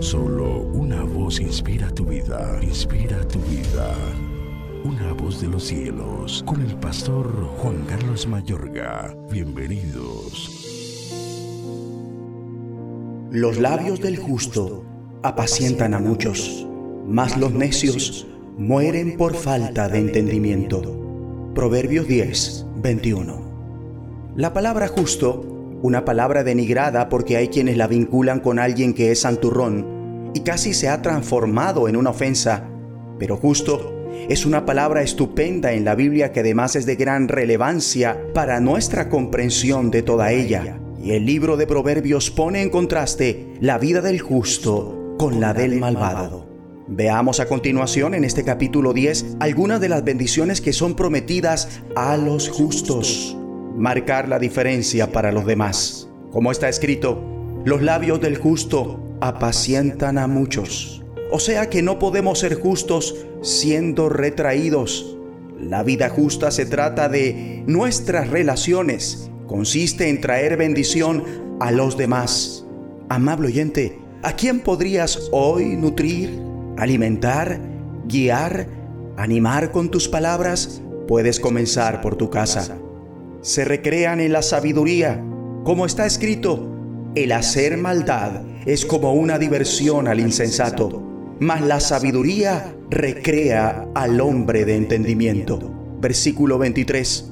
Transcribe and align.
Solo 0.00 0.60
una 0.60 1.02
voz 1.04 1.40
inspira 1.40 1.88
tu 1.90 2.04
vida, 2.04 2.58
inspira 2.62 3.26
tu 3.28 3.38
vida. 3.40 3.94
Una 4.84 5.12
voz 5.12 5.40
de 5.40 5.48
los 5.48 5.64
cielos, 5.64 6.42
con 6.46 6.60
el 6.60 6.74
pastor 6.76 7.28
Juan 7.58 7.84
Carlos 7.86 8.26
Mayorga. 8.26 9.16
Bienvenidos. 9.30 10.50
Los 13.30 13.58
labios 13.58 14.00
del 14.00 14.16
justo 14.16 14.84
apacientan 15.22 15.94
a 15.94 15.98
muchos, 15.98 16.66
mas 17.06 17.36
los 17.36 17.52
necios 17.52 18.26
mueren 18.58 19.16
por 19.16 19.34
falta 19.34 19.88
de 19.88 19.98
entendimiento. 19.98 21.52
Proverbios 21.54 22.06
10, 22.06 22.66
21. 22.76 24.34
La 24.36 24.52
palabra 24.52 24.88
justo 24.88 25.55
una 25.86 26.04
palabra 26.04 26.42
denigrada 26.42 27.08
porque 27.08 27.36
hay 27.36 27.46
quienes 27.46 27.76
la 27.76 27.86
vinculan 27.86 28.40
con 28.40 28.58
alguien 28.58 28.92
que 28.92 29.12
es 29.12 29.20
santurrón 29.20 30.32
y 30.34 30.40
casi 30.40 30.74
se 30.74 30.88
ha 30.88 31.00
transformado 31.00 31.88
en 31.88 31.96
una 31.96 32.10
ofensa, 32.10 32.64
pero 33.20 33.36
justo 33.36 34.10
es 34.28 34.46
una 34.46 34.66
palabra 34.66 35.02
estupenda 35.02 35.74
en 35.74 35.84
la 35.84 35.94
Biblia 35.94 36.32
que 36.32 36.40
además 36.40 36.74
es 36.74 36.86
de 36.86 36.96
gran 36.96 37.28
relevancia 37.28 38.20
para 38.34 38.58
nuestra 38.58 39.08
comprensión 39.08 39.92
de 39.92 40.02
toda 40.02 40.32
ella. 40.32 40.80
Y 41.00 41.12
el 41.12 41.24
libro 41.24 41.56
de 41.56 41.68
Proverbios 41.68 42.32
pone 42.32 42.62
en 42.62 42.70
contraste 42.70 43.54
la 43.60 43.78
vida 43.78 44.00
del 44.00 44.18
justo 44.20 45.14
con 45.18 45.40
la 45.40 45.54
del 45.54 45.78
malvado. 45.78 46.48
Veamos 46.88 47.38
a 47.38 47.46
continuación 47.46 48.14
en 48.14 48.24
este 48.24 48.42
capítulo 48.42 48.92
10 48.92 49.36
algunas 49.38 49.80
de 49.80 49.88
las 49.88 50.02
bendiciones 50.02 50.60
que 50.60 50.72
son 50.72 50.96
prometidas 50.96 51.80
a 51.94 52.16
los 52.16 52.48
justos 52.48 53.36
marcar 53.76 54.28
la 54.28 54.38
diferencia 54.38 55.12
para 55.12 55.32
los 55.32 55.46
demás. 55.46 56.08
Como 56.30 56.50
está 56.50 56.68
escrito, 56.68 57.22
los 57.64 57.82
labios 57.82 58.20
del 58.20 58.38
justo 58.38 59.00
apacientan 59.20 60.18
a 60.18 60.26
muchos. 60.26 61.04
O 61.30 61.40
sea 61.40 61.68
que 61.68 61.82
no 61.82 61.98
podemos 61.98 62.38
ser 62.38 62.54
justos 62.54 63.26
siendo 63.42 64.08
retraídos. 64.08 65.16
La 65.60 65.82
vida 65.82 66.08
justa 66.08 66.50
se 66.50 66.66
trata 66.66 67.08
de 67.08 67.64
nuestras 67.66 68.30
relaciones. 68.30 69.30
Consiste 69.46 70.08
en 70.08 70.20
traer 70.20 70.56
bendición 70.56 71.24
a 71.60 71.70
los 71.70 71.96
demás. 71.96 72.64
Amable 73.08 73.48
oyente, 73.48 73.98
¿a 74.22 74.34
quién 74.34 74.60
podrías 74.60 75.28
hoy 75.32 75.76
nutrir, 75.76 76.40
alimentar, 76.76 77.60
guiar, 78.06 78.68
animar 79.16 79.70
con 79.70 79.90
tus 79.90 80.08
palabras? 80.08 80.82
Puedes 81.08 81.40
comenzar 81.40 82.00
por 82.00 82.16
tu 82.16 82.30
casa 82.30 82.78
se 83.46 83.64
recrean 83.64 84.18
en 84.18 84.32
la 84.32 84.42
sabiduría. 84.42 85.22
Como 85.62 85.86
está 85.86 86.04
escrito, 86.04 86.68
el 87.14 87.30
hacer 87.30 87.76
maldad 87.76 88.42
es 88.66 88.84
como 88.84 89.12
una 89.12 89.38
diversión 89.38 90.08
al 90.08 90.18
insensato, 90.18 91.00
mas 91.38 91.62
la 91.62 91.78
sabiduría 91.78 92.74
recrea 92.90 93.86
al 93.94 94.20
hombre 94.20 94.64
de 94.64 94.74
entendimiento. 94.74 95.60
Versículo 96.00 96.58
23. 96.58 97.30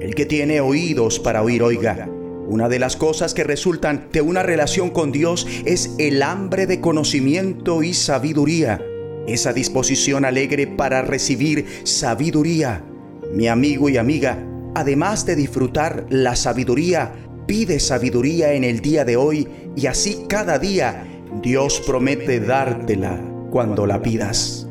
El 0.00 0.16
que 0.16 0.26
tiene 0.26 0.60
oídos 0.60 1.20
para 1.20 1.44
oír, 1.44 1.62
oiga. 1.62 2.08
Una 2.48 2.68
de 2.68 2.80
las 2.80 2.96
cosas 2.96 3.32
que 3.32 3.44
resultan 3.44 4.08
de 4.12 4.20
una 4.20 4.42
relación 4.42 4.90
con 4.90 5.12
Dios 5.12 5.46
es 5.64 5.94
el 5.98 6.24
hambre 6.24 6.66
de 6.66 6.80
conocimiento 6.80 7.84
y 7.84 7.94
sabiduría. 7.94 8.82
Esa 9.28 9.52
disposición 9.52 10.24
alegre 10.24 10.66
para 10.66 11.02
recibir 11.02 11.66
sabiduría. 11.84 12.84
Mi 13.32 13.46
amigo 13.46 13.88
y 13.88 13.96
amiga, 13.96 14.44
además 14.74 15.26
de 15.26 15.36
disfrutar 15.36 16.06
la 16.08 16.36
sabiduría, 16.36 17.12
pide 17.46 17.80
sabiduría 17.80 18.54
en 18.54 18.64
el 18.64 18.80
día 18.80 19.04
de 19.04 19.16
hoy 19.16 19.48
y 19.76 19.86
así 19.86 20.24
cada 20.28 20.58
día 20.58 21.06
Dios 21.42 21.82
promete 21.86 22.40
dártela 22.40 23.20
cuando 23.50 23.86
la 23.86 24.02
pidas. 24.02 24.66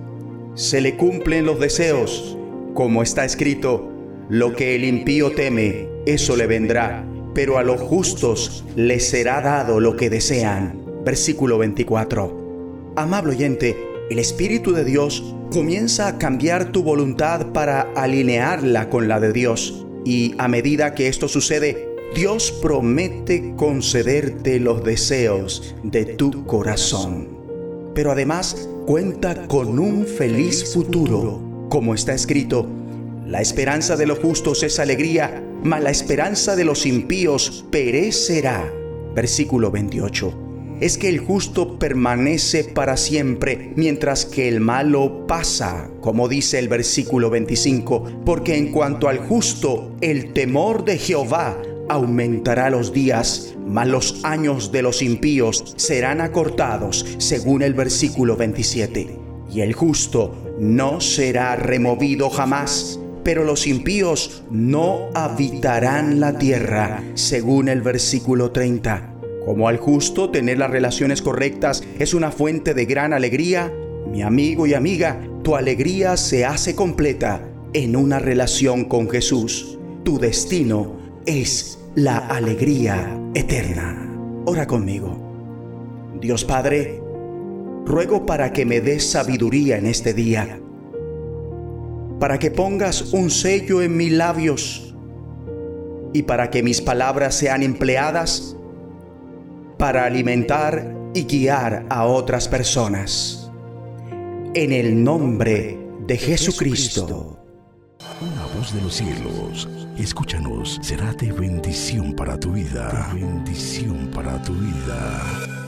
Se 0.56 0.82
le 0.82 0.98
cumplen 0.98 1.46
los 1.46 1.60
deseos, 1.60 2.38
como 2.74 3.04
está 3.04 3.26
escrito, 3.26 3.90
lo 4.30 4.54
que 4.54 4.76
el 4.76 4.84
impío 4.84 5.32
teme, 5.32 5.88
eso 6.06 6.36
le 6.36 6.48
vendrá, 6.48 7.06
pero 7.34 7.58
a 7.58 7.64
los 7.64 7.80
justos 7.82 8.66
les 8.76 9.10
será 9.10 9.42
dado 9.42 9.80
lo 9.80 9.96
que 9.96 10.10
desean. 10.10 10.82
Versículo 11.06 11.58
24. 11.58 12.94
Amable 12.96 13.32
oyente, 13.32 13.76
el 14.10 14.20
Espíritu 14.20 14.74
de 14.74 14.84
Dios 14.84 15.36
comienza 15.52 16.08
a 16.08 16.18
cambiar 16.18 16.72
tu 16.72 16.84
voluntad 16.84 17.48
para 17.54 17.82
alinearla 17.96 18.90
con 18.90 19.08
la 19.08 19.20
de 19.20 19.34
Dios. 19.34 19.86
Y 20.06 20.34
a 20.38 20.48
medida 20.48 20.94
que 20.94 21.08
esto 21.08 21.28
sucede, 21.28 21.90
Dios 22.16 22.52
promete 22.52 23.54
concederte 23.56 24.60
los 24.60 24.84
deseos 24.84 25.76
de 25.84 26.06
tu 26.06 26.46
corazón. 26.46 27.28
Pero 27.94 28.12
además 28.12 28.70
cuenta 28.86 29.48
con 29.48 29.80
un 29.80 30.06
feliz 30.06 30.74
futuro, 30.74 31.68
como 31.70 31.94
está 31.94 32.14
escrito, 32.14 32.68
la 33.26 33.42
esperanza 33.42 33.96
de 33.96 34.08
los 34.08 34.20
justos 34.20 34.64
es 34.64 34.80
alegría, 34.80 35.44
mas 35.64 35.82
la 35.82 35.92
esperanza 35.92 36.56
de 36.56 36.66
los 36.66 36.86
impíos 36.86 37.66
perecerá. 37.72 38.74
Versículo 39.16 39.72
28 39.72 40.51
es 40.82 40.98
que 40.98 41.08
el 41.08 41.20
justo 41.20 41.78
permanece 41.78 42.64
para 42.64 42.98
siempre, 42.98 43.72
mientras 43.76 44.26
que 44.26 44.48
el 44.48 44.60
malo 44.60 45.26
pasa, 45.28 45.90
como 46.02 46.28
dice 46.28 46.58
el 46.58 46.68
versículo 46.68 47.30
25, 47.30 48.24
porque 48.26 48.58
en 48.58 48.72
cuanto 48.72 49.08
al 49.08 49.20
justo, 49.20 49.96
el 50.02 50.34
temor 50.34 50.84
de 50.84 50.98
Jehová 50.98 51.62
aumentará 51.88 52.72
los 52.72 52.94
días, 52.94 53.56
mas 53.68 53.88
los 53.88 54.26
años 54.26 54.72
de 54.72 54.82
los 54.82 55.04
impíos 55.04 55.74
serán 55.78 56.20
acortados, 56.20 57.06
según 57.20 57.62
el 57.62 57.76
versículo 57.76 58.36
27. 58.36 59.20
Y 59.52 59.62
el 59.62 59.74
justo 59.74 60.56
no 60.60 61.00
será 61.00 61.56
removido 61.58 62.30
jamás, 62.30 63.00
pero 63.24 63.44
los 63.44 63.68
impíos 63.68 64.44
no 64.50 65.10
habitarán 65.14 66.20
la 66.20 66.40
tierra, 66.40 67.04
según 67.14 67.70
el 67.70 67.82
versículo 67.82 68.52
30. 68.52 69.11
Como 69.46 69.68
al 69.68 69.78
justo 69.78 70.30
tener 70.30 70.60
las 70.60 70.70
relaciones 70.70 71.22
correctas 71.22 71.84
es 71.98 72.14
una 72.14 72.32
fuente 72.32 72.74
de 72.74 72.86
gran 72.86 73.12
alegría, 73.12 73.74
mi 74.08 74.22
amigo 74.22 74.68
y 74.68 74.74
amiga, 74.74 75.22
tu 75.44 75.56
alegría 75.56 76.16
se 76.18 76.46
hace 76.46 76.76
completa 76.76 77.48
en 77.74 77.96
una 77.96 78.20
relación 78.20 78.86
con 78.86 79.10
Jesús. 79.10 79.80
Tu 80.04 80.20
destino 80.20 80.98
es 81.26 81.80
la 81.96 82.18
alegría 82.18 83.20
eterna. 83.34 84.08
Ora 84.46 84.68
conmigo. 84.68 85.18
Dios 86.20 86.46
Padre, 86.46 87.02
ruego 87.86 88.26
para 88.26 88.54
que 88.54 88.66
me 88.66 88.80
des 88.80 89.10
sabiduría 89.10 89.78
en 89.78 89.88
este 89.88 90.14
día, 90.14 90.60
para 92.20 92.38
que 92.38 92.52
pongas 92.52 93.14
un 93.14 93.32
sello 93.32 93.82
en 93.82 93.98
mis 93.98 94.12
labios 94.12 94.94
y 96.14 96.24
para 96.24 96.52
que 96.52 96.62
mis 96.62 96.82
palabras 96.82 97.34
sean 97.36 97.64
empleadas 97.64 98.51
para 99.82 100.06
alimentar 100.06 100.94
y 101.16 101.24
guiar 101.24 101.88
a 101.90 102.06
otras 102.06 102.48
personas. 102.48 103.52
En 104.54 104.72
el 104.74 105.04
nombre 105.04 105.76
de 106.06 106.18
Jesucristo. 106.20 107.40
Una 108.22 108.46
voz 108.56 108.76
de 108.76 108.82
los 108.82 108.94
cielos, 108.94 109.68
escúchanos, 109.98 110.78
será 110.84 111.14
de 111.14 111.32
bendición 111.32 112.14
para 112.16 112.40
tu 112.40 112.52
vida. 112.52 113.10
bendición 113.12 114.12
para 114.14 114.40
tu 114.44 114.54
vida. 114.54 115.61